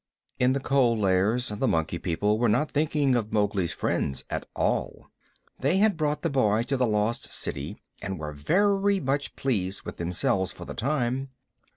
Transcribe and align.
In 0.39 0.53
the 0.53 0.59
Cold 0.59 0.97
Lairs 0.97 1.49
the 1.49 1.67
Monkey 1.67 1.99
People 1.99 2.39
were 2.39 2.49
not 2.49 2.71
thinking 2.71 3.15
of 3.15 3.31
Mowgli's 3.31 3.71
friends 3.71 4.23
at 4.31 4.47
all. 4.55 5.11
They 5.59 5.77
had 5.77 5.95
brought 5.95 6.23
the 6.23 6.29
boy 6.31 6.63
to 6.63 6.75
the 6.75 6.87
Lost 6.87 7.31
City, 7.31 7.77
and 8.01 8.17
were 8.17 8.33
very 8.33 8.99
much 8.99 9.35
pleased 9.35 9.83
with 9.83 9.97
themselves 9.97 10.51
for 10.51 10.65
the 10.65 10.73
time. 10.73 11.29